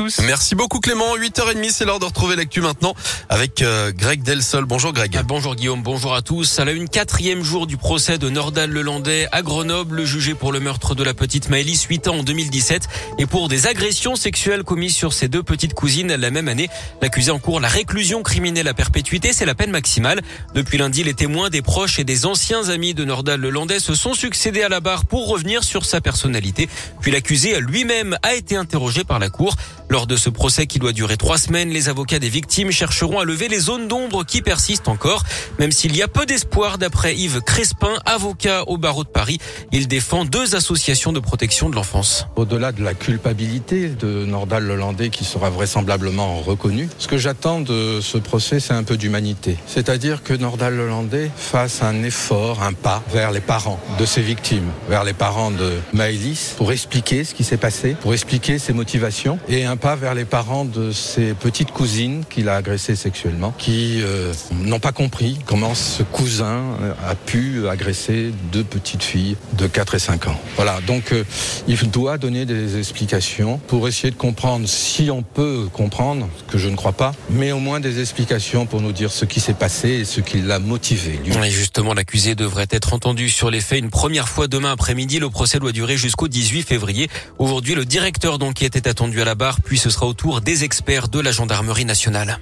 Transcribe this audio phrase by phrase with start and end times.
[0.00, 0.22] tous.
[0.24, 1.14] Merci beaucoup Clément.
[1.14, 2.94] 8h30, c'est l'heure de retrouver l'actu maintenant
[3.28, 4.64] avec euh, Greg Delsol.
[4.64, 5.14] Bonjour Greg.
[5.18, 6.58] Ah, bonjour Guillaume, bonjour à tous.
[6.58, 10.60] À la une quatrième jour du procès de Nordal Lelandais à Grenoble, jugé pour le
[10.60, 14.96] meurtre de la petite Maëlys, 8 ans en 2017, et pour des agressions sexuelles commises
[14.96, 16.70] sur ses deux petites cousines la même année.
[17.02, 20.22] L'accusé en cours la réclusion criminelle à perpétuité, c'est la peine maximale.
[20.54, 24.14] Depuis lundi, les témoins, des proches et des anciens amis de Nordal Lelandais se sont
[24.14, 26.70] succédés à la barre pour revenir sur sa personnalité.
[27.02, 29.56] Puis l'accusé lui-même a été interrogé par la cour.
[29.90, 33.24] Lors de ce procès qui doit durer trois semaines, les avocats des victimes chercheront à
[33.24, 35.24] lever les zones d'ombre qui persistent encore,
[35.58, 39.38] même s'il y a peu d'espoir d'après Yves Crespin, avocat au barreau de Paris.
[39.72, 42.28] Il défend deux associations de protection de l'enfance.
[42.36, 48.00] Au-delà de la culpabilité de Nordal Lelandais qui sera vraisemblablement reconnu, ce que j'attends de
[48.00, 49.56] ce procès, c'est un peu d'humanité.
[49.66, 54.70] C'est-à-dire que Nordal Lelandais fasse un effort, un pas vers les parents de ses victimes,
[54.88, 59.40] vers les parents de Maëlys, pour expliquer ce qui s'est passé, pour expliquer ses motivations,
[59.48, 64.00] et un pas vers les parents de ses petites cousines qu'il a agressées sexuellement, qui
[64.02, 69.66] euh, n'ont pas compris comment ce cousin euh, a pu agresser deux petites filles de
[69.66, 70.40] 4 et 5 ans.
[70.56, 71.24] Voilà, donc euh,
[71.66, 76.68] il doit donner des explications pour essayer de comprendre si on peut comprendre, que je
[76.68, 79.88] ne crois pas, mais au moins des explications pour nous dire ce qui s'est passé
[79.88, 81.18] et ce qui l'a motivé.
[81.24, 81.34] Lui.
[81.42, 85.18] Et justement, l'accusé devrait être entendu sur les faits une première fois demain après-midi.
[85.18, 87.08] Le procès doit durer jusqu'au 18 février.
[87.38, 90.64] Aujourd'hui, le directeur d'enquête est attendu à la barre, puis ce sera au tour des
[90.64, 92.40] experts de la gendarmerie nationale.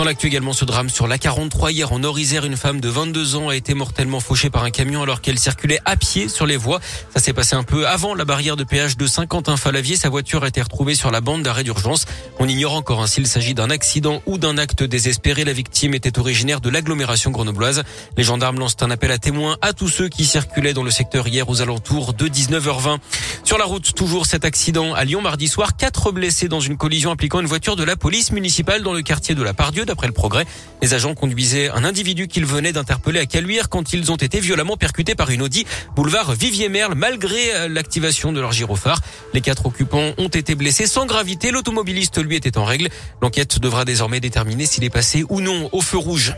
[0.00, 3.50] Dans l'actu également, ce drame sur l'A43 hier en Nord-Isère, une femme de 22 ans
[3.50, 6.80] a été mortellement fauchée par un camion alors qu'elle circulait à pied sur les voies.
[7.14, 9.96] Ça s'est passé un peu avant la barrière de péage de Saint-Quentin-Falavier.
[9.96, 12.06] Sa voiture a été retrouvée sur la bande d'arrêt d'urgence.
[12.38, 15.44] On ignore encore hein, s'il s'agit d'un accident ou d'un acte désespéré.
[15.44, 17.82] La victime était originaire de l'agglomération grenobloise.
[18.16, 21.28] Les gendarmes lancent un appel à témoins à tous ceux qui circulaient dans le secteur
[21.28, 23.00] hier aux alentours de 19h20.
[23.44, 25.76] Sur la route, toujours cet accident à Lyon mardi soir.
[25.76, 29.34] Quatre blessés dans une collision impliquant une voiture de la police municipale dans le quartier
[29.34, 29.84] de la Pardieu.
[29.90, 30.46] D'après le progrès,
[30.82, 34.76] les agents conduisaient un individu qu'ils venaient d'interpeller à Caluire quand ils ont été violemment
[34.76, 35.66] percutés par une Audi
[35.96, 39.00] boulevard Vivier-Merle malgré euh, l'activation de leur gyrophare.
[39.34, 41.50] Les quatre occupants ont été blessés sans gravité.
[41.50, 42.88] L'automobiliste, lui, était en règle.
[43.20, 46.34] L'enquête devra désormais déterminer s'il est passé ou non au feu rouge.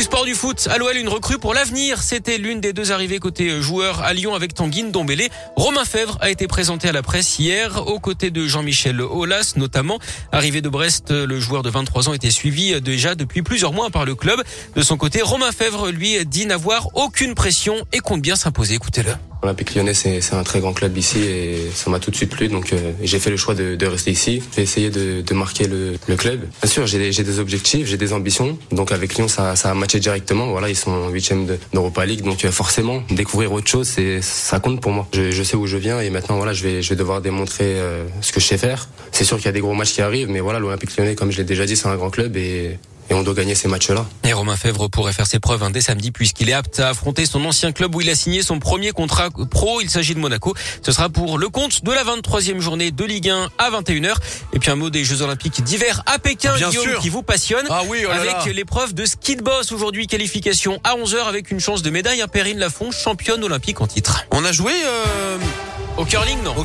[0.00, 2.02] Du sport du foot, à l'OL, une recrue pour l'avenir.
[2.02, 5.28] C'était l'une des deux arrivées côté joueur à Lyon avec Tanguy Dombélé.
[5.56, 9.98] Romain Fèvre a été présenté à la presse hier aux côtés de Jean-Michel Aulas notamment.
[10.32, 14.06] Arrivé de Brest, le joueur de 23 ans était suivi déjà depuis plusieurs mois par
[14.06, 14.42] le club.
[14.74, 18.76] De son côté, Romain Fèvre lui dit n'avoir aucune pression et compte bien s'imposer.
[18.76, 19.12] Écoutez-le.
[19.42, 22.48] Olympique Lyonnais, c'est un très grand club ici et ça m'a tout de suite plu.
[22.48, 24.42] Donc euh, j'ai fait le choix de, de rester ici.
[24.54, 26.40] J'ai essayé de, de marquer le, le, club.
[26.62, 28.58] Bien sûr, j'ai des, objectifs, j'ai des ambitions.
[28.70, 30.48] Donc avec Lyon, ça, ça a matché directement.
[30.48, 32.22] Voilà, ils sont huitième d'Europa League.
[32.22, 35.08] Donc euh, forcément, découvrir autre chose, ça compte pour moi.
[35.14, 37.78] Je, je, sais où je viens et maintenant, voilà, je vais, je vais devoir démontrer
[37.78, 38.88] euh, ce que je sais faire.
[39.12, 41.30] C'est sûr qu'il y a des gros matchs qui arrivent, mais voilà, l'Olympique Lyonnais, comme
[41.30, 42.78] je l'ai déjà dit, c'est un grand club et
[43.10, 44.06] et on doit gagner ces matchs-là.
[44.24, 47.26] Et Romain Fèvre pourrait faire ses preuves un dès samedi puisqu'il est apte à affronter
[47.26, 49.80] son ancien club où il a signé son premier contrat pro.
[49.80, 50.54] Il s'agit de Monaco.
[50.82, 54.14] Ce sera pour le compte de la 23e journée de Ligue 1 à 21h.
[54.52, 57.00] Et puis un mot des Jeux Olympiques d'hiver à Pékin, Bien Guillaume, sûr.
[57.00, 57.66] qui vous passionne.
[57.68, 58.38] Ah oui, oh là là.
[58.40, 62.22] avec l'épreuve de ski de boss aujourd'hui, qualification à 11h avec une chance de médaille
[62.22, 64.24] à Perrine Lafont, championne olympique en titre.
[64.30, 65.36] On a joué euh,
[65.96, 66.64] Au curling, non au